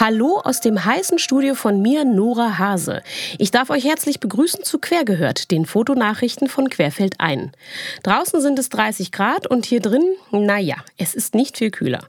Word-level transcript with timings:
Hallo 0.00 0.40
aus 0.42 0.62
dem 0.62 0.82
heißen 0.82 1.18
Studio 1.18 1.54
von 1.54 1.82
mir, 1.82 2.06
Nora 2.06 2.56
Hase. 2.56 3.02
Ich 3.36 3.50
darf 3.50 3.68
euch 3.68 3.84
herzlich 3.84 4.18
begrüßen 4.18 4.64
zu 4.64 4.78
Quergehört, 4.78 5.50
den 5.50 5.66
Fotonachrichten 5.66 6.48
von 6.48 6.70
Querfeld 6.70 7.16
ein. 7.18 7.52
Draußen 8.02 8.40
sind 8.40 8.58
es 8.58 8.70
30 8.70 9.12
Grad 9.12 9.46
und 9.46 9.66
hier 9.66 9.80
drin, 9.80 10.14
naja, 10.30 10.76
es 10.96 11.12
ist 11.12 11.34
nicht 11.34 11.58
viel 11.58 11.70
kühler. 11.70 12.00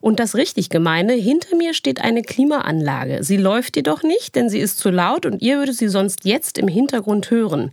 Und 0.00 0.20
das 0.20 0.36
richtig 0.36 0.68
Gemeine, 0.68 1.14
hinter 1.14 1.56
mir 1.56 1.74
steht 1.74 2.00
eine 2.00 2.22
Klimaanlage. 2.22 3.24
Sie 3.24 3.36
läuft 3.36 3.74
jedoch 3.74 4.04
nicht, 4.04 4.36
denn 4.36 4.48
sie 4.48 4.60
ist 4.60 4.78
zu 4.78 4.90
laut 4.90 5.26
und 5.26 5.42
ihr 5.42 5.58
würdet 5.58 5.74
sie 5.74 5.88
sonst 5.88 6.24
jetzt 6.24 6.56
im 6.56 6.68
Hintergrund 6.68 7.32
hören. 7.32 7.72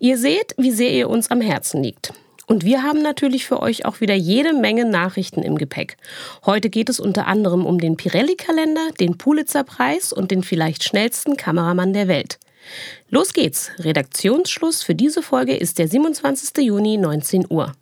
Ihr 0.00 0.18
seht, 0.18 0.52
wie 0.56 0.72
sehr 0.72 0.90
ihr 0.90 1.08
uns 1.08 1.30
am 1.30 1.40
Herzen 1.40 1.80
liegt. 1.80 2.12
Und 2.46 2.64
wir 2.64 2.84
haben 2.84 3.02
natürlich 3.02 3.44
für 3.44 3.60
euch 3.60 3.84
auch 3.84 4.00
wieder 4.00 4.14
jede 4.14 4.52
Menge 4.52 4.84
Nachrichten 4.84 5.42
im 5.42 5.58
Gepäck. 5.58 5.96
Heute 6.44 6.70
geht 6.70 6.88
es 6.88 7.00
unter 7.00 7.26
anderem 7.26 7.66
um 7.66 7.78
den 7.78 7.96
Pirelli-Kalender, 7.96 8.92
den 9.00 9.18
Pulitzer-Preis 9.18 10.12
und 10.12 10.30
den 10.30 10.44
vielleicht 10.44 10.84
schnellsten 10.84 11.36
Kameramann 11.36 11.92
der 11.92 12.06
Welt. 12.06 12.38
Los 13.10 13.32
geht's! 13.32 13.72
Redaktionsschluss 13.80 14.84
für 14.84 14.94
diese 14.94 15.22
Folge 15.22 15.56
ist 15.56 15.78
der 15.80 15.88
27. 15.88 16.64
Juni 16.64 16.96
19 16.98 17.46
Uhr. 17.50 17.72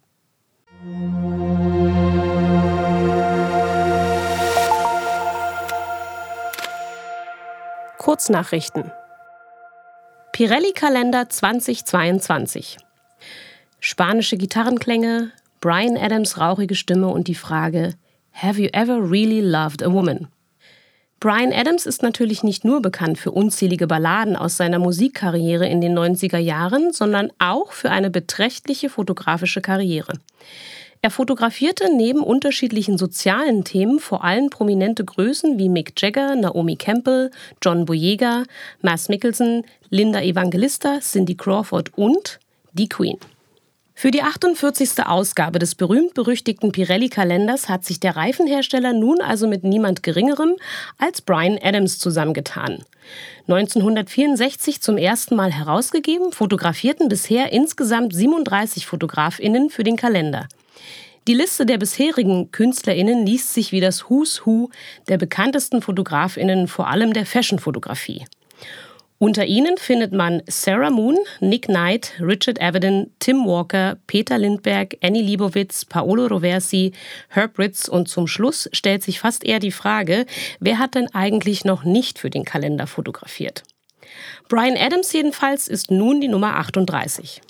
Kurznachrichten. 7.99 8.91
Pirelli-Kalender 10.33 11.29
2022 11.29 12.79
spanische 13.85 14.39
Gitarrenklänge, 14.39 15.31
Brian 15.61 15.99
Adams 15.99 16.41
rauchige 16.41 16.75
Stimme 16.75 17.09
und 17.09 17.29
die 17.29 17.35
Frage 17.35 17.93
Have 18.33 18.59
you 18.59 18.71
ever 18.73 19.11
really 19.11 19.43
loved 19.43 19.83
a 19.83 19.93
woman? 19.93 20.29
Brian 21.21 21.53
Adams 21.53 21.85
ist 21.85 22.03
natürlich 22.03 22.43
nicht 22.43 22.65
nur 22.65 22.81
bekannt 22.81 23.19
für 23.19 23.31
unzählige 23.31 23.87
Balladen 23.87 24.37
aus 24.37 24.57
seiner 24.57 24.79
Musikkarriere 24.79 25.69
in 25.69 25.83
den 25.83 25.99
90er 25.99 26.39
Jahren, 26.39 26.95
sondern 26.95 27.31
auch 27.39 27.73
für 27.73 27.91
eine 27.91 28.09
beträchtliche 28.09 28.89
fotografische 28.89 29.61
Karriere. 29.61 30.15
Er 31.03 31.11
fotografierte 31.11 31.95
neben 31.95 32.23
unterschiedlichen 32.23 32.97
sozialen 32.97 33.65
Themen 33.65 33.99
vor 33.99 34.25
allem 34.25 34.49
prominente 34.49 35.05
Größen 35.05 35.59
wie 35.59 35.69
Mick 35.69 35.93
Jagger, 36.01 36.37
Naomi 36.37 36.77
Campbell, 36.77 37.31
John 37.63 37.85
Boyega, 37.85 38.45
Mass 38.81 39.11
Mickelson, 39.11 39.63
Linda 39.91 40.23
Evangelista, 40.23 41.01
Cindy 41.01 41.35
Crawford 41.35 41.93
und 41.99 42.41
die 42.73 42.89
Queen. 42.89 43.19
Für 43.97 44.11
die 44.11 44.23
48. 44.23 45.07
Ausgabe 45.07 45.61
des 45.61 45.77
berühmt-berüchtigten 45.77 46.73
Pirelli-Kalenders 46.73 47.69
hat 47.69 47.85
sich 47.85 48.01
der 48.01 48.17
Reifenhersteller 48.17 48.93
nun 48.93 49.21
also 49.21 49.47
mit 49.47 49.63
niemand 49.63 50.03
Geringerem 50.03 50.57
als 50.99 51.23
Brian 51.23 51.59
Adams 51.63 52.01
zusammengetan. 52.01 52.85
1964 53.47 54.83
zum 54.83 54.99
ersten 54.99 55.37
Mal 55.37 55.53
herausgegeben, 55.53 56.33
fotografierten 56.33 57.09
bisher 57.09 57.53
insgesamt 57.53 58.15
37 58.15 58.85
Fotografinnen 58.85 59.71
für 59.71 59.85
den 59.85 59.97
Kalender. 59.97 60.49
Die 61.29 61.35
Liste 61.35 61.65
der 61.65 61.79
bisherigen 61.79 62.51
Künstlerinnen 62.51 63.25
liest 63.25 63.55
sich 63.55 63.71
wie 63.71 63.81
das 63.81 64.11
Who's 64.11 64.45
Who 64.45 64.71
der 65.09 65.19
bekanntesten 65.19 65.81
Fotografinnen 65.81 66.67
vor 66.67 66.89
allem 66.89 67.13
der 67.13 67.27
Fashion-Fotografie. 67.27 68.27
Unter 69.19 69.47
ihnen 69.47 69.77
findet 69.79 70.13
man 70.13 70.43
Sarah 70.49 70.91
Moon, 70.91 71.17
Nick 71.41 71.67
Knight, 71.67 72.13
Richard 72.21 72.61
Avedon, 72.61 73.11
Tim 73.21 73.47
Walker, 73.47 73.97
Peter 74.07 74.39
Lindberg, 74.39 74.97
Annie 75.03 75.23
Liebowitz, 75.23 75.85
Paolo 75.85 76.27
Roversi, 76.27 76.93
Herb 77.29 77.59
Ritz 77.59 77.87
und 77.87 78.09
zum 78.09 78.27
Schluss 78.27 78.69
stellt 78.73 79.03
sich 79.03 79.21
fast 79.21 79.45
eher 79.45 79.61
die 79.61 79.73
Frage, 79.73 80.27
wer 80.59 80.79
hat 80.79 80.97
denn 80.97 81.15
eigentlich 81.15 81.65
noch 81.65 81.85
nicht 81.85 82.19
für 82.19 82.29
den 82.29 82.45
Kalender 82.45 82.87
fotografiert? 82.87 83.63
Brian 84.49 84.77
Adams 84.77 85.13
jedenfalls 85.13 85.69
ist 85.69 85.91
nun 85.91 86.21
die 86.21 86.29
Nummer 86.29 86.57
38. 86.57 87.41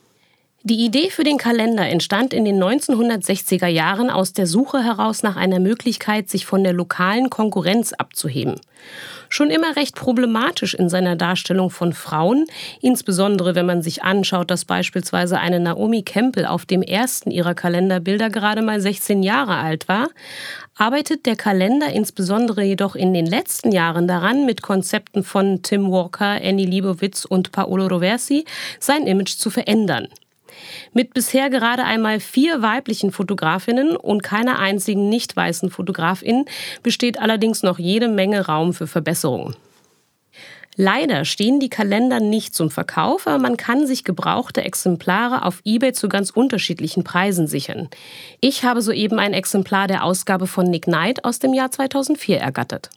Die 0.66 0.82
Idee 0.82 1.10
für 1.10 1.24
den 1.24 1.36
Kalender 1.36 1.86
entstand 1.86 2.32
in 2.32 2.46
den 2.46 2.56
1960er 2.56 3.66
Jahren 3.66 4.08
aus 4.08 4.32
der 4.32 4.46
Suche 4.46 4.82
heraus 4.82 5.22
nach 5.22 5.36
einer 5.36 5.60
Möglichkeit, 5.60 6.30
sich 6.30 6.46
von 6.46 6.64
der 6.64 6.72
lokalen 6.72 7.28
Konkurrenz 7.28 7.92
abzuheben. 7.92 8.54
Schon 9.28 9.50
immer 9.50 9.76
recht 9.76 9.94
problematisch 9.94 10.72
in 10.72 10.88
seiner 10.88 11.16
Darstellung 11.16 11.68
von 11.68 11.92
Frauen, 11.92 12.46
insbesondere 12.80 13.54
wenn 13.54 13.66
man 13.66 13.82
sich 13.82 14.04
anschaut, 14.04 14.50
dass 14.50 14.64
beispielsweise 14.64 15.38
eine 15.38 15.60
Naomi 15.60 16.02
Campbell 16.02 16.46
auf 16.46 16.64
dem 16.64 16.80
ersten 16.80 17.30
ihrer 17.30 17.54
Kalenderbilder 17.54 18.30
gerade 18.30 18.62
mal 18.62 18.80
16 18.80 19.22
Jahre 19.22 19.56
alt 19.56 19.86
war, 19.86 20.08
arbeitet 20.76 21.26
der 21.26 21.36
Kalender 21.36 21.92
insbesondere 21.92 22.62
jedoch 22.62 22.96
in 22.96 23.12
den 23.12 23.26
letzten 23.26 23.70
Jahren 23.70 24.08
daran, 24.08 24.46
mit 24.46 24.62
Konzepten 24.62 25.24
von 25.24 25.60
Tim 25.60 25.90
Walker, 25.90 26.40
Annie 26.42 26.64
Liebowitz 26.64 27.26
und 27.26 27.52
Paolo 27.52 27.86
Roversi 27.86 28.46
sein 28.80 29.06
Image 29.06 29.36
zu 29.36 29.50
verändern. 29.50 30.08
Mit 30.92 31.14
bisher 31.14 31.50
gerade 31.50 31.84
einmal 31.84 32.20
vier 32.20 32.62
weiblichen 32.62 33.12
Fotografinnen 33.12 33.96
und 33.96 34.22
keiner 34.22 34.58
einzigen 34.58 35.08
nicht 35.08 35.36
weißen 35.36 35.70
Fotografin 35.70 36.44
besteht 36.82 37.18
allerdings 37.18 37.62
noch 37.62 37.78
jede 37.78 38.08
Menge 38.08 38.46
Raum 38.46 38.72
für 38.72 38.86
Verbesserungen. 38.86 39.56
Leider 40.76 41.24
stehen 41.24 41.60
die 41.60 41.68
Kalender 41.68 42.18
nicht 42.18 42.54
zum 42.54 42.68
Verkauf, 42.68 43.28
aber 43.28 43.38
man 43.38 43.56
kann 43.56 43.86
sich 43.86 44.02
gebrauchte 44.02 44.64
Exemplare 44.64 45.44
auf 45.44 45.60
eBay 45.64 45.92
zu 45.92 46.08
ganz 46.08 46.30
unterschiedlichen 46.30 47.04
Preisen 47.04 47.46
sichern. 47.46 47.88
Ich 48.40 48.64
habe 48.64 48.82
soeben 48.82 49.20
ein 49.20 49.34
Exemplar 49.34 49.86
der 49.86 50.02
Ausgabe 50.02 50.48
von 50.48 50.66
Nick 50.68 50.84
Knight 50.84 51.24
aus 51.24 51.38
dem 51.38 51.54
Jahr 51.54 51.70
2004 51.70 52.38
ergattert. 52.38 52.90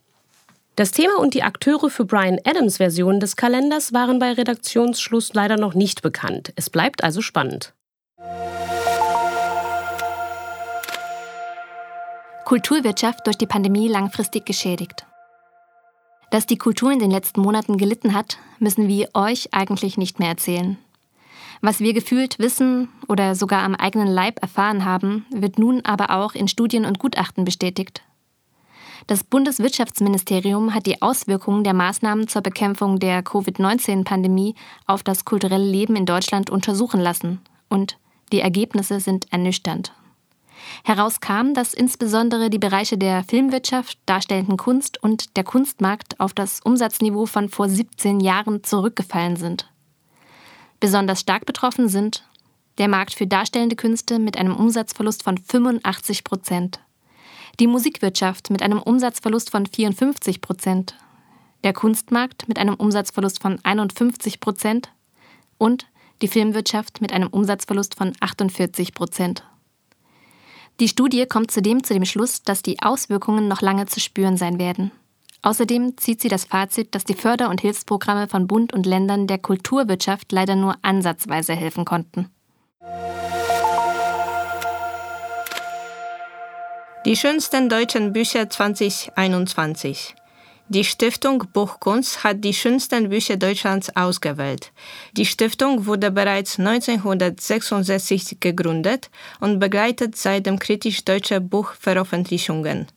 Das 0.78 0.92
Thema 0.92 1.18
und 1.18 1.34
die 1.34 1.42
Akteure 1.42 1.90
für 1.90 2.06
Brian 2.06 2.38
Adams 2.46 2.78
Version 2.78 3.20
des 3.20 3.36
Kalenders 3.36 3.94
waren 3.94 4.20
bei 4.20 4.34
Redaktionsschluss 4.34 5.34
leider 5.34 5.58
noch 5.58 5.74
nicht 5.74 6.04
bekannt. 6.04 6.54
Es 6.56 6.70
bleibt 6.70 7.04
also 7.04 7.22
spannend. 7.22 7.74
Kulturwirtschaft 12.46 13.26
durch 13.26 13.40
die 13.40 13.48
Pandemie 13.48 13.88
langfristig 13.88 14.46
geschädigt. 14.46 15.08
Dass 16.30 16.46
die 16.46 16.60
Kultur 16.60 16.92
in 16.92 17.00
den 17.00 17.10
letzten 17.10 17.42
Monaten 17.42 17.78
gelitten 17.80 18.14
hat, 18.14 18.38
müssen 18.60 18.88
wir 18.88 19.10
euch 19.16 19.56
eigentlich 19.56 19.98
nicht 19.98 20.20
mehr 20.20 20.30
erzählen. 20.30 20.78
Was 21.62 21.80
wir 21.80 21.94
gefühlt 21.94 22.38
wissen 22.38 22.90
oder 23.08 23.34
sogar 23.34 23.64
am 23.64 23.74
eigenen 23.74 24.10
Leib 24.10 24.44
erfahren 24.44 24.86
haben, 24.86 25.26
wird 25.32 25.58
nun 25.58 25.84
aber 25.86 26.12
auch 26.12 26.36
in 26.36 26.48
Studien 26.48 26.86
und 26.86 27.00
Gutachten 27.00 27.46
bestätigt. 27.46 28.04
Das 29.06 29.24
Bundeswirtschaftsministerium 29.24 30.74
hat 30.74 30.86
die 30.86 31.02
Auswirkungen 31.02 31.64
der 31.64 31.74
Maßnahmen 31.74 32.28
zur 32.28 32.42
Bekämpfung 32.42 33.00
der 33.00 33.22
Covid-19-Pandemie 33.22 34.56
auf 34.88 35.04
das 35.04 35.26
kulturelle 35.26 35.64
Leben 35.64 35.96
in 35.96 36.06
Deutschland 36.06 36.50
untersuchen 36.50 37.00
lassen 37.00 37.42
und 37.70 37.98
die 38.32 38.42
Ergebnisse 38.42 39.00
sind 39.00 39.32
ernüchternd. 39.32 39.94
Heraus 40.84 41.20
kam, 41.22 41.54
dass 41.54 41.74
insbesondere 41.74 42.50
die 42.50 42.58
Bereiche 42.58 42.98
der 42.98 43.24
Filmwirtschaft, 43.24 44.00
darstellenden 44.06 44.58
Kunst 44.58 45.02
und 45.02 45.38
der 45.38 45.44
Kunstmarkt 45.44 46.20
auf 46.20 46.34
das 46.34 46.60
Umsatzniveau 46.62 47.26
von 47.28 47.50
vor 47.50 47.70
17 47.70 48.20
Jahren 48.20 48.64
zurückgefallen 48.64 49.36
sind. 49.36 49.72
Besonders 50.80 51.22
stark 51.22 51.46
betroffen 51.46 51.88
sind 51.88 52.24
der 52.78 52.88
Markt 52.88 53.14
für 53.16 53.26
darstellende 53.26 53.76
Künste 53.76 54.20
mit 54.20 54.38
einem 54.38 54.56
Umsatzverlust 54.56 55.24
von 55.24 55.38
85 55.38 56.24
Prozent, 56.24 56.80
die 57.60 57.68
Musikwirtschaft 57.68 58.50
mit 58.50 58.62
einem 58.62 58.82
Umsatzverlust 58.82 59.50
von 59.50 59.66
54 59.66 60.42
Prozent, 60.42 60.96
der 61.64 61.74
Kunstmarkt 61.74 62.48
mit 62.48 62.60
einem 62.60 62.76
Umsatzverlust 62.76 63.42
von 63.42 63.60
51 63.64 64.40
Prozent 64.40 64.92
und 65.58 65.88
die 66.22 66.28
Filmwirtschaft 66.28 67.02
mit 67.02 67.12
einem 67.12 67.30
Umsatzverlust 67.30 67.96
von 67.96 68.14
48 68.20 68.94
Prozent. 68.94 69.44
Die 70.80 70.88
Studie 70.88 71.26
kommt 71.26 71.50
zudem 71.50 71.84
zu 71.84 71.94
dem 71.94 72.06
Schluss, 72.06 72.44
dass 72.44 72.62
die 72.62 72.80
Auswirkungen 72.82 73.48
noch 73.48 73.62
lange 73.62 73.88
zu 73.88 74.00
spüren 74.00 74.38
sein 74.38 74.60
werden. 74.60 74.92
Außerdem 75.42 75.98
zieht 75.98 76.22
sie 76.22 76.28
das 76.28 76.46
Fazit, 76.46 76.94
dass 76.94 77.04
die 77.04 77.14
Förder- 77.16 77.50
und 77.50 77.62
Hilfsprogramme 77.62 78.28
von 78.28 78.48
Bund 78.48 78.74
und 78.74 78.86
Ländern 78.86 79.28
der 79.28 79.40
Kulturwirtschaft 79.40 80.32
leider 80.32 80.56
nur 80.56 80.76
ansatzweise 80.84 81.54
helfen 81.54 81.86
konnten. 81.86 82.30
Die 87.08 87.16
schönsten 87.16 87.70
deutschen 87.70 88.12
Bücher 88.12 88.50
2021. 88.50 90.14
Die 90.68 90.84
Stiftung 90.84 91.42
Buchkunst 91.54 92.26
hat 92.26 92.44
die 92.44 92.54
schönsten 92.54 93.08
Bücher 93.08 93.38
Deutschlands 93.38 93.96
ausgewählt. 93.96 94.74
Die 95.14 95.26
Stiftung 95.26 95.86
wurde 95.86 96.12
bereits 96.12 96.60
1966 96.60 98.42
gegründet 98.42 99.10
und 99.40 99.60
begleitet 99.60 100.18
seitdem 100.18 100.60
kritisch 100.60 101.06
deutsche 101.06 101.40
Buchveröffentlichungen. 101.40 102.88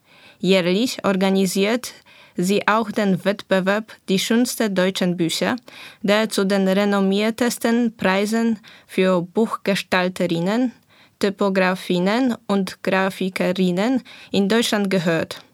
Jährlich 0.40 1.04
organisiert 1.04 1.92
sie 2.36 2.66
auch 2.66 2.90
den 2.90 3.24
Wettbewerb 3.24 3.92
Die 4.08 4.18
schönsten 4.18 4.74
deutschen 4.74 5.16
Bücher, 5.16 5.54
der 6.02 6.28
zu 6.28 6.44
den 6.44 6.66
renommiertesten 6.66 7.96
Preisen 7.96 8.58
für 8.88 9.22
Buchgestalterinnen, 9.22 10.72
Typografinnen 11.20 12.34
und 12.48 12.82
Grafikerinnen 12.82 14.02
in 14.32 14.48
Deutschland 14.48 14.90
gehört. 14.90 15.44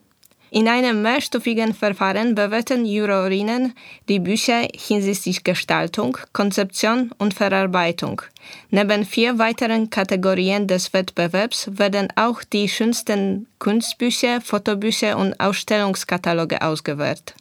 In 0.50 0.68
einem 0.68 1.02
mehrstufigen 1.02 1.74
Verfahren 1.74 2.34
bewerten 2.34 2.86
Jurorinnen 2.86 3.74
die 4.08 4.20
Bücher 4.20 4.68
hinsichtlich 4.72 5.42
Gestaltung, 5.42 6.16
Konzeption 6.32 7.10
und 7.18 7.34
Verarbeitung. 7.34 8.22
Neben 8.70 9.04
vier 9.04 9.38
weiteren 9.38 9.90
Kategorien 9.90 10.68
des 10.68 10.92
Wettbewerbs 10.94 11.68
werden 11.76 12.08
auch 12.14 12.44
die 12.44 12.68
schönsten 12.68 13.48
Kunstbücher, 13.58 14.40
Fotobücher 14.40 15.18
und 15.18 15.38
Ausstellungskataloge 15.40 16.62
ausgewählt. 16.62 17.34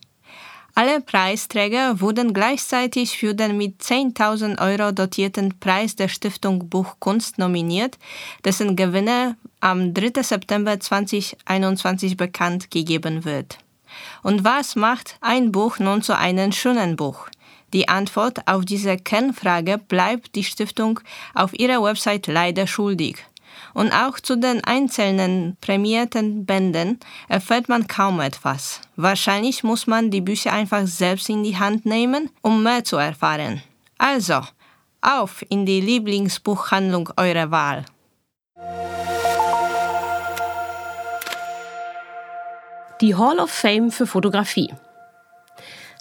Alle 0.78 1.00
Preisträger 1.00 2.02
wurden 2.02 2.34
gleichzeitig 2.34 3.18
für 3.18 3.34
den 3.34 3.56
mit 3.56 3.82
10.000 3.82 4.60
Euro 4.60 4.92
dotierten 4.92 5.58
Preis 5.58 5.96
der 5.96 6.10
Stiftung 6.10 6.68
Buchkunst 6.68 7.38
nominiert, 7.38 7.98
dessen 8.44 8.76
Gewinner 8.76 9.38
am 9.62 9.94
3. 9.94 10.22
September 10.22 10.78
2021 10.78 12.18
bekannt 12.18 12.72
gegeben 12.72 13.24
wird. 13.24 13.58
Und 14.22 14.44
was 14.44 14.76
macht 14.76 15.16
ein 15.22 15.54
Buch 15.54 15.80
nun 15.80 16.02
zu 16.02 16.18
einem 16.18 16.52
schönen 16.52 16.98
Buch? 16.98 17.30
Die 17.72 17.88
Antwort 17.88 18.46
auf 18.46 18.66
diese 18.66 18.98
Kernfrage 18.98 19.78
bleibt 19.78 20.36
die 20.36 20.44
Stiftung 20.44 21.00
auf 21.34 21.58
ihrer 21.58 21.82
Website 21.82 22.28
leider 22.28 22.68
schuldig 22.68 23.24
und 23.74 23.92
auch 23.92 24.20
zu 24.20 24.38
den 24.38 24.64
einzelnen 24.64 25.58
prämierten 25.62 26.46
Bänden 26.46 27.00
erfährt 27.28 27.70
man 27.70 27.88
kaum 27.88 28.20
etwas. 28.20 28.82
Wahrscheinlich 28.96 29.64
muss 29.64 29.88
man 29.88 30.12
die 30.12 30.22
Bücher 30.22 30.54
einfach 30.54 30.88
selbst 30.88 31.30
in 31.30 31.44
die 31.44 31.58
Hand 31.58 31.86
nehmen, 31.86 32.30
um 32.42 32.64
mehr 32.64 32.84
zu 32.84 32.98
erfahren. 32.98 33.62
Also, 33.98 34.42
auf 35.02 35.44
in 35.50 35.66
die 35.66 35.82
Lieblingsbuchhandlung 35.82 37.12
eurer 37.18 37.52
Wahl. 37.52 37.86
Die 43.02 43.16
Hall 43.16 43.40
of 43.40 43.52
Fame 43.52 43.92
für 43.92 44.08
Fotografie. 44.08 44.74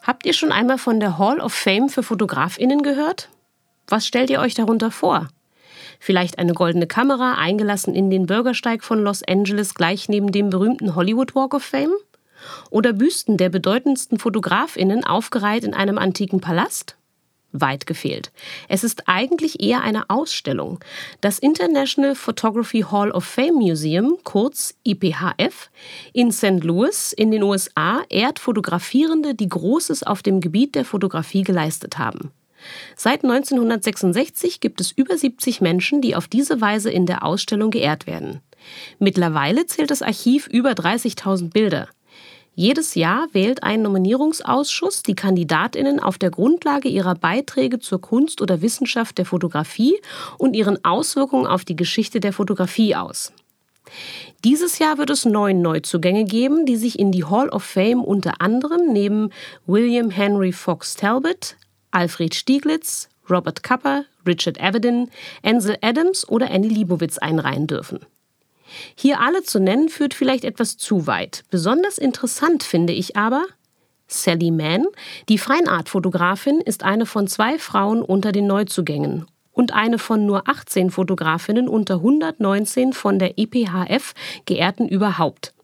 Habt 0.04 0.26
ihr 0.26 0.32
schon 0.32 0.52
einmal 0.52 0.78
von 0.78 1.00
der 1.00 1.18
Hall 1.18 1.40
of 1.40 1.52
Fame 1.52 1.88
für 1.88 2.02
Fotografinnen 2.02 2.82
gehört? 2.82 3.30
Was 3.88 4.06
stellt 4.06 4.30
ihr 4.30 4.40
euch 4.40 4.54
darunter 4.54 4.90
vor? 4.90 5.28
Vielleicht 6.00 6.38
eine 6.38 6.52
goldene 6.52 6.86
Kamera, 6.86 7.34
eingelassen 7.34 7.94
in 7.94 8.10
den 8.10 8.26
Bürgersteig 8.26 8.84
von 8.84 9.02
Los 9.02 9.22
Angeles 9.22 9.74
gleich 9.74 10.08
neben 10.08 10.32
dem 10.32 10.50
berühmten 10.50 10.94
Hollywood 10.94 11.34
Walk 11.34 11.54
of 11.54 11.62
Fame? 11.62 11.94
Oder 12.70 12.92
Büsten 12.92 13.36
der 13.36 13.48
bedeutendsten 13.48 14.18
Fotografinnen 14.18 15.04
aufgereiht 15.04 15.64
in 15.64 15.74
einem 15.74 15.98
antiken 15.98 16.40
Palast? 16.40 16.96
Weit 17.56 17.86
gefehlt. 17.86 18.32
Es 18.68 18.82
ist 18.82 19.04
eigentlich 19.06 19.62
eher 19.62 19.82
eine 19.82 20.10
Ausstellung. 20.10 20.80
Das 21.20 21.38
International 21.38 22.16
Photography 22.16 22.80
Hall 22.80 23.12
of 23.12 23.24
Fame 23.24 23.54
Museum, 23.54 24.18
kurz 24.24 24.74
IPHF, 24.82 25.70
in 26.12 26.32
St. 26.32 26.64
Louis 26.64 27.12
in 27.12 27.30
den 27.30 27.44
USA 27.44 28.02
ehrt 28.08 28.40
Fotografierende, 28.40 29.36
die 29.36 29.48
Großes 29.48 30.02
auf 30.02 30.22
dem 30.24 30.40
Gebiet 30.40 30.74
der 30.74 30.84
Fotografie 30.84 31.44
geleistet 31.44 31.96
haben. 31.96 32.32
Seit 32.96 33.24
1966 33.24 34.60
gibt 34.60 34.80
es 34.80 34.92
über 34.92 35.16
70 35.16 35.60
Menschen, 35.60 36.00
die 36.00 36.16
auf 36.16 36.28
diese 36.28 36.60
Weise 36.60 36.90
in 36.90 37.06
der 37.06 37.24
Ausstellung 37.24 37.70
geehrt 37.70 38.06
werden. 38.06 38.40
Mittlerweile 38.98 39.66
zählt 39.66 39.90
das 39.90 40.02
Archiv 40.02 40.46
über 40.46 40.70
30.000 40.70 41.50
Bilder. 41.50 41.88
Jedes 42.56 42.94
Jahr 42.94 43.26
wählt 43.32 43.64
ein 43.64 43.82
Nominierungsausschuss 43.82 45.02
die 45.02 45.16
Kandidatinnen 45.16 45.98
auf 45.98 46.18
der 46.18 46.30
Grundlage 46.30 46.88
ihrer 46.88 47.16
Beiträge 47.16 47.80
zur 47.80 48.00
Kunst 48.00 48.40
oder 48.40 48.62
Wissenschaft 48.62 49.18
der 49.18 49.26
Fotografie 49.26 50.00
und 50.38 50.54
ihren 50.54 50.84
Auswirkungen 50.84 51.46
auf 51.46 51.64
die 51.64 51.74
Geschichte 51.74 52.20
der 52.20 52.32
Fotografie 52.32 52.94
aus. 52.94 53.32
Dieses 54.44 54.78
Jahr 54.78 54.98
wird 54.98 55.10
es 55.10 55.24
neun 55.24 55.62
Neuzugänge 55.62 56.24
geben, 56.24 56.64
die 56.64 56.76
sich 56.76 56.98
in 56.98 57.10
die 57.10 57.24
Hall 57.24 57.48
of 57.48 57.64
Fame 57.64 58.04
unter 58.04 58.40
anderem 58.40 58.92
neben 58.92 59.30
William 59.66 60.10
Henry 60.10 60.52
Fox 60.52 60.94
Talbot, 60.94 61.56
Alfred 61.94 62.34
Stieglitz, 62.34 63.08
Robert 63.30 63.62
Kapper, 63.62 64.04
Richard 64.26 64.60
Avedon, 64.60 65.10
Ansel 65.42 65.76
Adams 65.80 66.28
oder 66.28 66.50
Annie 66.50 66.68
Liebowitz 66.68 67.18
einreihen 67.18 67.66
dürfen. 67.66 68.00
Hier 68.94 69.20
alle 69.20 69.42
zu 69.42 69.60
nennen 69.60 69.88
führt 69.88 70.14
vielleicht 70.14 70.44
etwas 70.44 70.76
zu 70.76 71.06
weit. 71.06 71.44
Besonders 71.50 71.98
interessant 71.98 72.62
finde 72.62 72.92
ich 72.92 73.16
aber, 73.16 73.44
Sally 74.06 74.50
Mann, 74.50 74.86
die 75.28 75.38
Feinart-Fotografin, 75.38 76.60
ist 76.60 76.82
eine 76.82 77.06
von 77.06 77.26
zwei 77.26 77.58
Frauen 77.58 78.02
unter 78.02 78.32
den 78.32 78.46
Neuzugängen 78.46 79.26
und 79.52 79.72
eine 79.72 79.98
von 79.98 80.26
nur 80.26 80.48
18 80.48 80.90
Fotografinnen 80.90 81.68
unter 81.68 81.96
119 81.96 82.92
von 82.92 83.18
der 83.18 83.38
EPHF 83.38 84.14
geehrten 84.44 84.88
überhaupt. 84.88 85.54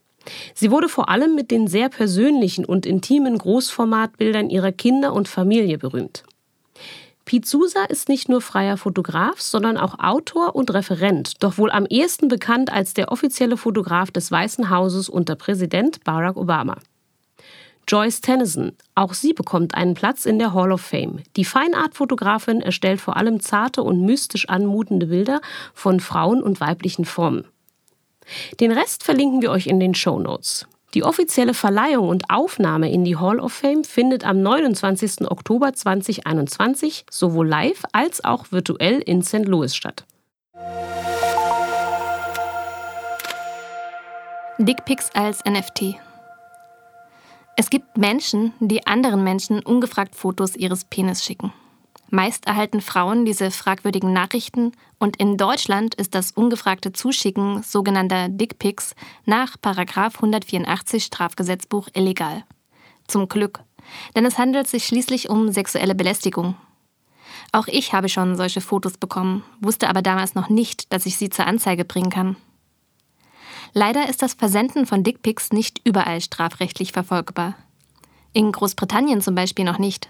Sie 0.53 0.71
wurde 0.71 0.89
vor 0.89 1.09
allem 1.09 1.35
mit 1.35 1.51
den 1.51 1.67
sehr 1.67 1.89
persönlichen 1.89 2.65
und 2.65 2.85
intimen 2.85 3.37
Großformatbildern 3.37 4.49
ihrer 4.49 4.71
Kinder 4.71 5.13
und 5.13 5.27
Familie 5.27 5.77
berühmt. 5.77 6.23
Sousa 7.43 7.85
ist 7.85 8.09
nicht 8.09 8.27
nur 8.27 8.41
freier 8.41 8.75
Fotograf, 8.75 9.39
sondern 9.39 9.77
auch 9.77 9.99
Autor 9.99 10.53
und 10.53 10.73
Referent, 10.73 11.41
doch 11.41 11.57
wohl 11.57 11.71
am 11.71 11.85
ehesten 11.85 12.27
bekannt 12.27 12.73
als 12.73 12.93
der 12.93 13.09
offizielle 13.09 13.55
Fotograf 13.55 14.11
des 14.11 14.29
Weißen 14.31 14.69
Hauses 14.69 15.07
unter 15.07 15.35
Präsident 15.35 16.03
Barack 16.03 16.35
Obama. 16.35 16.75
Joyce 17.87 18.21
Tennyson, 18.21 18.73
auch 18.95 19.13
sie 19.13 19.33
bekommt 19.33 19.75
einen 19.75 19.95
Platz 19.95 20.25
in 20.25 20.39
der 20.39 20.53
Hall 20.53 20.71
of 20.71 20.81
Fame. 20.81 21.23
Die 21.35 21.45
Feinart-Fotografin 21.45 22.61
erstellt 22.61 23.01
vor 23.01 23.17
allem 23.17 23.39
zarte 23.39 23.81
und 23.83 24.01
mystisch 24.01 24.47
anmutende 24.49 25.07
Bilder 25.07 25.41
von 25.73 25.99
Frauen 25.99 26.43
und 26.43 26.59
weiblichen 26.61 27.05
Formen. 27.05 27.45
Den 28.59 28.71
Rest 28.71 29.03
verlinken 29.03 29.41
wir 29.41 29.51
euch 29.51 29.67
in 29.67 29.79
den 29.79 29.95
Show 29.95 30.19
Notes. 30.19 30.67
Die 30.93 31.03
offizielle 31.03 31.53
Verleihung 31.53 32.09
und 32.09 32.29
Aufnahme 32.29 32.91
in 32.91 33.05
die 33.05 33.15
Hall 33.15 33.39
of 33.39 33.53
Fame 33.53 33.85
findet 33.85 34.25
am 34.25 34.41
29. 34.41 35.29
Oktober 35.31 35.73
2021 35.73 37.05
sowohl 37.09 37.47
live 37.47 37.83
als 37.93 38.23
auch 38.25 38.51
virtuell 38.51 38.99
in 38.99 39.21
St. 39.21 39.45
Louis 39.45 39.73
statt. 39.73 40.05
Dickpics 44.57 45.09
als 45.13 45.43
NFT. 45.45 45.95
Es 47.55 47.69
gibt 47.69 47.97
Menschen, 47.97 48.53
die 48.59 48.85
anderen 48.85 49.23
Menschen 49.23 49.61
ungefragt 49.61 50.15
Fotos 50.15 50.55
ihres 50.55 50.83
Penis 50.85 51.23
schicken. 51.23 51.53
Meist 52.13 52.45
erhalten 52.45 52.81
Frauen 52.81 53.23
diese 53.23 53.51
fragwürdigen 53.51 54.11
Nachrichten 54.11 54.73
und 54.99 55.15
in 55.15 55.37
Deutschland 55.37 55.95
ist 55.95 56.13
das 56.13 56.31
ungefragte 56.31 56.91
Zuschicken 56.91 57.63
sogenannter 57.63 58.27
Dickpics 58.27 58.95
nach 59.25 59.55
184 59.63 61.05
Strafgesetzbuch 61.05 61.87
illegal. 61.93 62.43
Zum 63.07 63.29
Glück, 63.29 63.61
denn 64.13 64.25
es 64.25 64.37
handelt 64.37 64.67
sich 64.67 64.85
schließlich 64.85 65.29
um 65.29 65.53
sexuelle 65.53 65.95
Belästigung. 65.95 66.55
Auch 67.53 67.67
ich 67.67 67.93
habe 67.93 68.09
schon 68.09 68.35
solche 68.35 68.59
Fotos 68.59 68.97
bekommen, 68.97 69.45
wusste 69.61 69.87
aber 69.87 70.01
damals 70.01 70.35
noch 70.35 70.49
nicht, 70.49 70.91
dass 70.91 71.05
ich 71.05 71.15
sie 71.15 71.29
zur 71.29 71.47
Anzeige 71.47 71.85
bringen 71.85 72.09
kann. 72.09 72.35
Leider 73.71 74.09
ist 74.09 74.21
das 74.21 74.33
Versenden 74.33 74.85
von 74.85 75.05
Dickpics 75.05 75.53
nicht 75.53 75.79
überall 75.85 76.19
strafrechtlich 76.19 76.91
verfolgbar. 76.91 77.55
In 78.33 78.51
Großbritannien 78.51 79.21
zum 79.21 79.33
Beispiel 79.33 79.63
noch 79.63 79.79
nicht. 79.79 80.09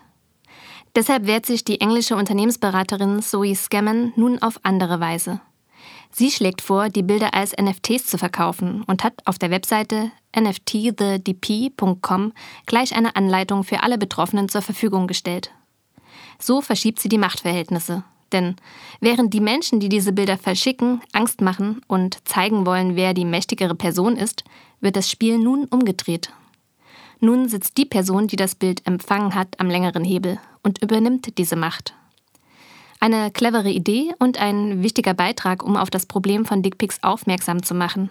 Deshalb 0.96 1.26
wehrt 1.26 1.46
sich 1.46 1.64
die 1.64 1.80
englische 1.80 2.16
Unternehmensberaterin 2.16 3.22
Zoe 3.22 3.56
Scammon 3.56 4.12
nun 4.16 4.42
auf 4.42 4.60
andere 4.64 5.00
Weise. 5.00 5.40
Sie 6.12 6.30
schlägt 6.30 6.62
vor, 6.62 6.90
die 6.90 7.04
Bilder 7.04 7.34
als 7.34 7.56
NFTs 7.56 8.06
zu 8.06 8.18
verkaufen 8.18 8.84
und 8.86 9.04
hat 9.04 9.14
auf 9.26 9.40
der 9.40 9.50
Webseite 9.50 10.12
nftthedp.com 10.38 12.34
gleich 12.66 12.96
eine 12.96 13.16
Anleitung 13.16 13.64
für 13.64 13.84
alle 13.84 13.98
Betroffenen 13.98 14.50
zur 14.50 14.62
Verfügung 14.62 15.08
gestellt. 15.08 15.52
So 16.38 16.62
verschiebt 16.62 17.00
sie 17.00 17.10
die 17.10 17.18
Machtverhältnisse. 17.18 18.04
Denn 18.34 18.56
während 19.00 19.34
die 19.34 19.42
Menschen, 19.42 19.80
die 19.80 19.90
diese 19.90 20.14
Bilder 20.14 20.38
verschicken, 20.38 21.02
Angst 21.14 21.42
machen 21.42 21.82
und 21.88 22.28
zeigen 22.28 22.66
wollen, 22.66 22.96
wer 22.96 23.14
die 23.14 23.26
mächtigere 23.26 23.76
Person 23.76 24.16
ist, 24.16 24.44
wird 24.80 24.96
das 24.96 25.10
Spiel 25.10 25.38
nun 25.38 25.66
umgedreht. 25.66 26.32
Nun 27.22 27.48
sitzt 27.48 27.78
die 27.78 27.86
Person, 27.86 28.28
die 28.28 28.36
das 28.36 28.56
Bild 28.56 28.86
empfangen 28.88 29.36
hat, 29.36 29.60
am 29.60 29.70
längeren 29.70 30.04
Hebel 30.04 30.40
und 30.64 30.82
übernimmt 30.82 31.38
diese 31.38 31.56
Macht. 31.56 31.94
Eine 33.00 33.30
clevere 33.32 33.70
Idee 33.70 34.14
und 34.18 34.40
ein 34.40 34.82
wichtiger 34.84 35.14
Beitrag, 35.14 35.64
um 35.64 35.78
auf 35.78 35.92
das 35.92 36.08
Problem 36.08 36.46
von 36.46 36.64
Dickpics 36.64 37.04
aufmerksam 37.04 37.62
zu 37.62 37.76
machen. 37.76 38.10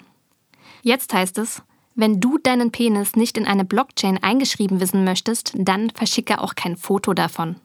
Jetzt 0.82 1.12
heißt 1.12 1.38
es, 1.38 1.62
wenn 1.96 2.20
du 2.20 2.38
deinen 2.38 2.70
Penis 2.70 3.16
nicht 3.16 3.36
in 3.36 3.46
eine 3.46 3.64
Blockchain 3.64 4.22
eingeschrieben 4.22 4.80
wissen 4.80 5.02
möchtest, 5.02 5.52
dann 5.56 5.90
verschicke 5.90 6.40
auch 6.40 6.54
kein 6.54 6.76
Foto 6.76 7.12
davon. 7.12 7.56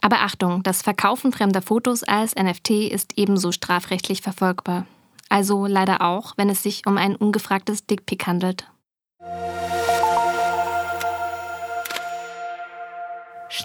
Aber 0.00 0.20
Achtung, 0.20 0.62
das 0.62 0.82
Verkaufen 0.82 1.32
fremder 1.32 1.62
Fotos 1.62 2.04
als 2.04 2.36
NFT 2.36 2.70
ist 2.70 3.14
ebenso 3.16 3.50
strafrechtlich 3.50 4.22
verfolgbar. 4.22 4.86
Also 5.28 5.66
leider 5.66 6.00
auch, 6.02 6.34
wenn 6.36 6.48
es 6.48 6.62
sich 6.62 6.86
um 6.86 6.96
ein 6.96 7.16
ungefragtes 7.16 7.86
Dickpick 7.86 8.26
handelt. 8.26 8.70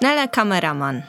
Schneller 0.03 0.27
Kameramann. 0.27 1.03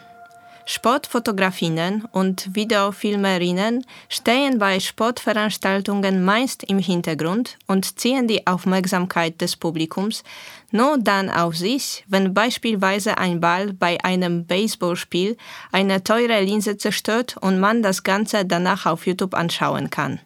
Sportfotografinnen 0.67 2.05
und 2.13 2.55
Videofilmerinnen 2.55 3.87
stehen 4.11 4.59
bei 4.59 4.81
Sportveranstaltungen 4.81 6.23
meist 6.23 6.63
im 6.65 6.79
Hintergrund 6.79 7.57
und 7.67 7.99
ziehen 7.99 8.29
die 8.29 8.47
Aufmerksamkeit 8.47 9.41
des 9.41 9.57
Publikums 9.57 10.25
nur 10.73 10.99
dann 10.99 11.31
auf 11.31 11.57
sich, 11.57 12.05
wenn 12.07 12.35
beispielsweise 12.35 13.17
ein 13.17 13.41
Ball 13.41 13.73
bei 13.73 13.97
einem 14.05 14.45
Baseballspiel 14.45 15.39
eine 15.73 16.05
teure 16.05 16.43
Linse 16.43 16.77
zerstört 16.77 17.39
und 17.41 17.61
man 17.61 17.83
das 17.83 18.03
Ganze 18.03 18.45
danach 18.45 18.85
auf 18.85 19.07
YouTube 19.07 19.33
anschauen 19.33 19.89
kann. 19.89 20.21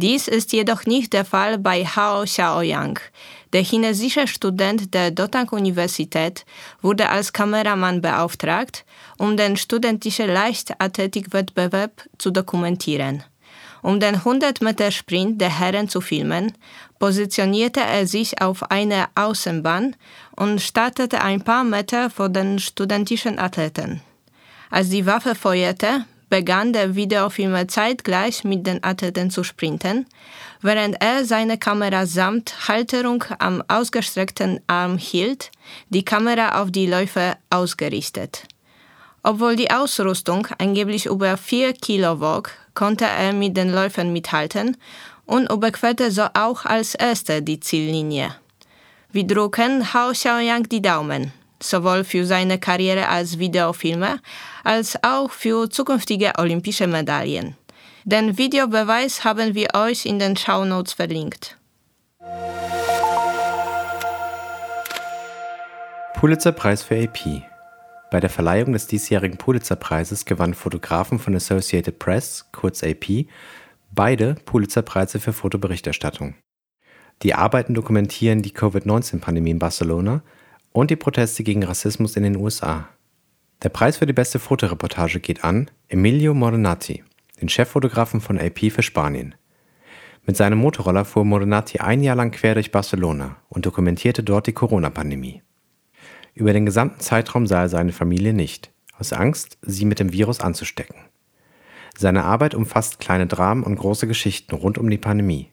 Dies 0.00 0.28
ist 0.28 0.52
jedoch 0.52 0.86
nicht 0.86 1.12
der 1.12 1.24
Fall 1.24 1.58
bei 1.58 1.84
Hao 1.84 2.22
Xiaoyang. 2.22 3.00
Der 3.52 3.64
chinesische 3.64 4.28
Student 4.28 4.94
der 4.94 5.10
Dotang-Universität 5.10 6.46
wurde 6.80 7.08
als 7.08 7.32
Kameramann 7.32 8.00
beauftragt, 8.00 8.84
um 9.18 9.36
den 9.36 9.56
studentischen 9.56 10.28
Leichtathletikwettbewerb 10.28 12.08
zu 12.16 12.30
dokumentieren. 12.30 13.24
Um 13.82 13.98
den 13.98 14.18
100-Meter-Sprint 14.18 15.40
der 15.40 15.58
Herren 15.58 15.88
zu 15.88 16.00
filmen, 16.00 16.52
positionierte 17.00 17.80
er 17.80 18.06
sich 18.06 18.40
auf 18.40 18.70
einer 18.70 19.08
Außenbahn 19.16 19.96
und 20.36 20.60
startete 20.60 21.22
ein 21.22 21.42
paar 21.42 21.64
Meter 21.64 22.08
vor 22.08 22.28
den 22.28 22.60
studentischen 22.60 23.40
Athleten. 23.40 24.00
Als 24.70 24.90
die 24.90 25.06
Waffe 25.06 25.34
feuerte, 25.34 26.04
begann 26.28 26.72
der 26.72 26.94
Videofilmer 26.94 27.68
zeitgleich 27.68 28.44
mit 28.44 28.66
den 28.66 28.82
Athleten 28.84 29.30
zu 29.30 29.44
sprinten, 29.44 30.06
während 30.60 31.00
er 31.00 31.24
seine 31.24 31.58
Kamera 31.58 32.06
samt 32.06 32.68
Halterung 32.68 33.24
am 33.38 33.62
ausgestreckten 33.68 34.60
Arm 34.66 34.98
hielt, 34.98 35.50
die 35.88 36.04
Kamera 36.04 36.60
auf 36.62 36.70
die 36.70 36.86
Läufer 36.86 37.36
ausgerichtet. 37.50 38.44
Obwohl 39.22 39.56
die 39.56 39.70
Ausrüstung 39.70 40.46
angeblich 40.58 41.06
über 41.06 41.36
4 41.36 41.72
Kilo 41.74 42.20
wog, 42.20 42.50
konnte 42.74 43.04
er 43.04 43.32
mit 43.32 43.56
den 43.56 43.72
Läufern 43.72 44.12
mithalten 44.12 44.76
und 45.26 45.50
überquerte 45.50 46.10
so 46.10 46.26
auch 46.34 46.64
als 46.64 46.94
erster 46.94 47.40
die 47.40 47.60
Ziellinie. 47.60 48.34
Wir 49.10 49.26
drucken 49.26 49.92
Hao 49.92 50.12
Xiaoyang 50.12 50.68
die 50.68 50.82
Daumen 50.82 51.32
sowohl 51.62 52.04
für 52.04 52.24
seine 52.24 52.58
Karriere 52.58 53.08
als 53.08 53.38
Videofilmer 53.38 54.18
als 54.64 55.02
auch 55.02 55.30
für 55.30 55.68
zukünftige 55.68 56.32
olympische 56.38 56.86
Medaillen. 56.86 57.56
Den 58.04 58.38
Videobeweis 58.38 59.24
haben 59.24 59.54
wir 59.54 59.68
euch 59.74 60.06
in 60.06 60.18
den 60.18 60.36
Shownotes 60.36 60.94
verlinkt. 60.94 61.58
Pulitzerpreis 66.14 66.82
für 66.82 66.96
AP. 66.96 67.42
Bei 68.10 68.18
der 68.18 68.30
Verleihung 68.30 68.72
des 68.72 68.86
diesjährigen 68.86 69.36
Pulitzerpreises 69.36 70.24
gewannen 70.24 70.54
Fotografen 70.54 71.18
von 71.18 71.36
Associated 71.36 71.98
Press, 71.98 72.46
kurz 72.50 72.82
AP, 72.82 73.26
beide 73.92 74.34
Pulitzerpreise 74.46 75.20
für 75.20 75.32
Fotoberichterstattung. 75.32 76.34
Die 77.22 77.34
Arbeiten 77.34 77.74
dokumentieren 77.74 78.42
die 78.42 78.52
Covid-19-Pandemie 78.52 79.50
in 79.50 79.58
Barcelona 79.58 80.22
und 80.72 80.90
die 80.90 80.96
Proteste 80.96 81.42
gegen 81.42 81.64
Rassismus 81.64 82.16
in 82.16 82.22
den 82.22 82.36
USA. 82.36 82.88
Der 83.62 83.68
Preis 83.70 83.96
für 83.96 84.06
die 84.06 84.12
beste 84.12 84.38
Fotoreportage 84.38 85.20
geht 85.20 85.44
an 85.44 85.70
Emilio 85.88 86.34
Moronati, 86.34 87.02
den 87.40 87.48
Cheffotografen 87.48 88.20
von 88.20 88.38
AP 88.38 88.70
für 88.70 88.82
Spanien. 88.82 89.34
Mit 90.26 90.36
seinem 90.36 90.58
Motorroller 90.58 91.04
fuhr 91.04 91.24
Moronati 91.24 91.78
ein 91.78 92.02
Jahr 92.02 92.16
lang 92.16 92.30
quer 92.30 92.54
durch 92.54 92.70
Barcelona 92.70 93.36
und 93.48 93.66
dokumentierte 93.66 94.22
dort 94.22 94.46
die 94.46 94.52
Corona-Pandemie. 94.52 95.42
Über 96.34 96.52
den 96.52 96.66
gesamten 96.66 97.00
Zeitraum 97.00 97.46
sah 97.46 97.62
er 97.62 97.68
seine 97.68 97.92
Familie 97.92 98.32
nicht, 98.32 98.70
aus 98.98 99.12
Angst, 99.12 99.58
sie 99.62 99.84
mit 99.84 99.98
dem 99.98 100.12
Virus 100.12 100.40
anzustecken. 100.40 100.96
Seine 101.96 102.24
Arbeit 102.24 102.54
umfasst 102.54 103.00
kleine 103.00 103.26
Dramen 103.26 103.64
und 103.64 103.76
große 103.76 104.06
Geschichten 104.06 104.54
rund 104.54 104.78
um 104.78 104.88
die 104.88 104.98
Pandemie. 104.98 105.50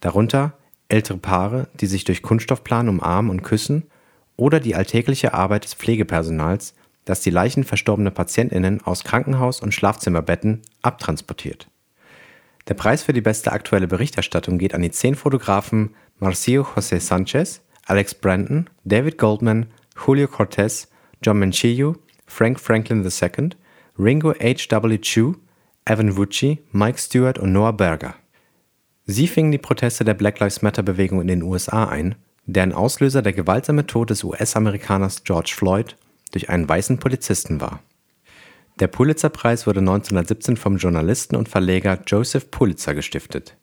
Darunter 0.00 0.54
ältere 0.88 1.18
Paare, 1.18 1.68
die 1.74 1.86
sich 1.86 2.04
durch 2.04 2.22
Kunststoffplan 2.22 2.88
umarmen 2.88 3.30
und 3.30 3.42
küssen 3.42 3.84
oder 4.40 4.58
die 4.58 4.74
alltägliche 4.74 5.34
Arbeit 5.34 5.64
des 5.64 5.74
Pflegepersonals, 5.74 6.74
das 7.04 7.20
die 7.20 7.30
Leichen 7.30 7.64
verstorbener 7.64 8.10
PatientInnen 8.10 8.82
aus 8.82 9.04
Krankenhaus- 9.04 9.60
und 9.60 9.74
Schlafzimmerbetten 9.74 10.62
abtransportiert. 10.82 11.68
Der 12.68 12.74
Preis 12.74 13.02
für 13.02 13.12
die 13.12 13.20
beste 13.20 13.52
aktuelle 13.52 13.86
Berichterstattung 13.86 14.58
geht 14.58 14.74
an 14.74 14.82
die 14.82 14.90
zehn 14.90 15.14
Fotografen 15.14 15.94
Marcio 16.18 16.62
José 16.62 17.00
Sanchez, 17.00 17.62
Alex 17.86 18.14
Brandon, 18.14 18.68
David 18.84 19.18
Goldman, 19.18 19.66
Julio 20.06 20.28
Cortez, 20.28 20.88
John 21.22 21.38
Manchillo, 21.38 21.96
Frank 22.26 22.60
Franklin 22.60 23.04
II, 23.04 23.50
Ringo 23.98 24.32
H.W. 24.32 24.98
Chu, 24.98 25.34
Evan 25.84 26.16
Vucci, 26.16 26.58
Mike 26.72 26.98
Stewart 26.98 27.38
und 27.38 27.52
Noah 27.52 27.72
Berger. 27.72 28.14
Sie 29.04 29.26
fingen 29.26 29.52
die 29.52 29.58
Proteste 29.58 30.04
der 30.04 30.14
Black 30.14 30.38
Lives 30.38 30.62
Matter-Bewegung 30.62 31.20
in 31.20 31.26
den 31.26 31.42
USA 31.42 31.84
ein 31.84 32.14
deren 32.46 32.72
Auslöser 32.72 33.22
der 33.22 33.32
gewaltsame 33.32 33.86
Tod 33.86 34.10
des 34.10 34.24
US-Amerikaners 34.24 35.24
George 35.24 35.52
Floyd 35.54 35.96
durch 36.32 36.48
einen 36.48 36.68
weißen 36.68 36.98
Polizisten 36.98 37.60
war. 37.60 37.80
Der 38.78 38.88
Pulitzer-Preis 38.88 39.66
wurde 39.66 39.80
1917 39.80 40.56
vom 40.56 40.78
Journalisten 40.78 41.36
und 41.36 41.48
Verleger 41.48 41.98
Joseph 42.06 42.50
Pulitzer 42.50 42.94
gestiftet. 42.94 43.56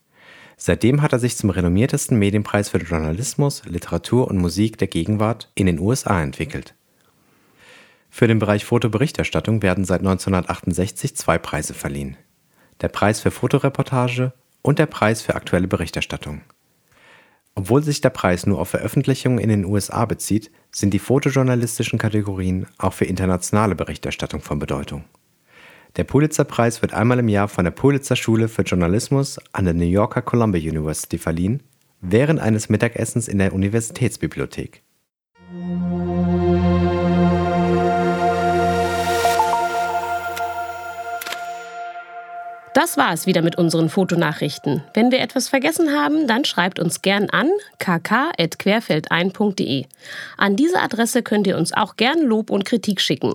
Seitdem 0.57 1.01
hat 1.01 1.13
er 1.13 1.19
sich 1.19 1.37
zum 1.37 1.49
renommiertesten 1.49 2.17
Medienpreis 2.17 2.69
für 2.69 2.79
Journalismus, 2.79 3.63
Literatur 3.65 4.27
und 4.27 4.37
Musik 4.37 4.77
der 4.77 4.87
Gegenwart 4.87 5.51
in 5.55 5.67
den 5.67 5.79
USA 5.79 6.21
entwickelt. 6.21 6.75
Für 8.09 8.27
den 8.27 8.39
Bereich 8.39 8.65
Fotoberichterstattung 8.65 9.61
werden 9.61 9.85
seit 9.85 9.99
1968 9.99 11.15
zwei 11.15 11.37
Preise 11.37 11.73
verliehen. 11.73 12.17
Der 12.81 12.87
Preis 12.87 13.19
für 13.19 13.31
Fotoreportage 13.31 14.33
und 14.61 14.79
der 14.79 14.87
Preis 14.87 15.21
für 15.21 15.35
aktuelle 15.35 15.67
Berichterstattung. 15.67 16.41
Obwohl 17.57 17.81
sich 17.81 18.01
der 18.01 18.11
Preis 18.11 18.45
nur 18.45 18.59
auf 18.59 18.69
Veröffentlichungen 18.69 19.39
in 19.39 19.49
den 19.49 19.65
USA 19.65 20.05
bezieht, 20.05 20.51
sind 20.71 20.93
die 20.93 20.99
fotojournalistischen 20.99 21.97
Kategorien 21.97 22.67
auch 22.77 22.93
für 22.93 23.05
internationale 23.05 23.73
Berichterstattung 23.73 24.41
von 24.41 24.59
Bedeutung. 24.59 25.05
Der 25.95 26.03
Pulitzer-Preis 26.03 26.83
wird 26.83 26.93
einmal 26.93 27.17
im 27.17 27.29
Jahr 27.29 27.47
von 27.47 27.65
der 27.65 27.71
Pulitzer-Schule 27.71 28.47
für 28.47 28.61
Journalismus 28.61 29.39
an 29.53 29.65
der 29.65 29.73
New 29.73 29.87
Yorker 29.87 30.21
Columbia 30.21 30.61
University 30.61 31.17
verliehen, 31.17 31.63
während 31.99 32.39
eines 32.39 32.69
Mittagessens 32.69 33.27
in 33.27 33.39
der 33.39 33.51
Universitätsbibliothek. 33.53 34.83
Das 42.77 42.95
war 42.95 43.11
es 43.11 43.25
wieder 43.25 43.41
mit 43.41 43.57
unseren 43.57 43.89
Fotonachrichten. 43.89 44.83
Wenn 44.93 45.09
wir 45.09 45.19
etwas 45.19 45.49
vergessen 45.49 45.93
haben, 45.93 46.27
dann 46.27 46.45
schreibt 46.45 46.77
uns 46.77 47.01
gern 47.01 47.27
an 47.31 47.49
kk.querfeldein.de. 47.79 49.85
An 50.37 50.55
diese 50.55 50.79
Adresse 50.79 51.23
könnt 51.23 51.47
ihr 51.47 51.57
uns 51.57 51.73
auch 51.73 51.95
gern 51.95 52.21
Lob 52.21 52.51
und 52.51 52.65
Kritik 52.65 53.01
schicken. 53.01 53.33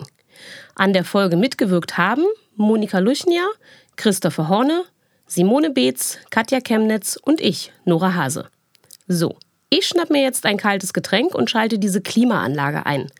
An 0.76 0.92
der 0.92 1.02
Folge 1.02 1.36
mitgewirkt 1.36 1.98
haben 1.98 2.22
Monika 2.54 3.00
Luchnia, 3.00 3.48
Christopher 3.96 4.48
Horne, 4.48 4.84
Simone 5.26 5.70
Beetz, 5.70 6.18
Katja 6.30 6.60
Chemnitz 6.60 7.18
und 7.20 7.40
ich, 7.40 7.72
Nora 7.84 8.14
Hase. 8.14 8.48
So, 9.08 9.34
ich 9.70 9.88
schnapp 9.88 10.10
mir 10.10 10.22
jetzt 10.22 10.46
ein 10.46 10.56
kaltes 10.56 10.92
Getränk 10.92 11.34
und 11.34 11.50
schalte 11.50 11.80
diese 11.80 12.00
Klimaanlage 12.00 12.86
ein. 12.86 13.10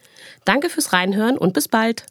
Danke 0.45 0.71
fürs 0.71 0.93
Reinhören 0.93 1.37
und 1.37 1.52
bis 1.52 1.67
bald. 1.67 2.07